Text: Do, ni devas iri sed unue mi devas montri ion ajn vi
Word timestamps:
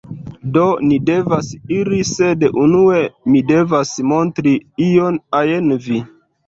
Do, 0.53 0.61
ni 0.91 0.97
devas 1.09 1.49
iri 1.75 2.01
sed 2.13 2.47
unue 2.63 3.05
mi 3.35 3.43
devas 3.53 3.95
montri 4.15 4.59
ion 4.91 5.25
ajn 5.45 5.81
vi 5.89 6.07